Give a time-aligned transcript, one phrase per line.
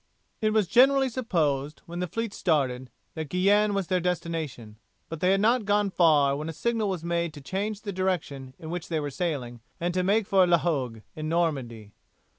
[0.41, 4.77] It was generally supposed, when the fleet started, that Guienne was their destination,
[5.09, 8.55] but they had not gone far when a signal was made to change the direction
[8.57, 11.91] in which they were sailing and to make for La Hogue in Normandy.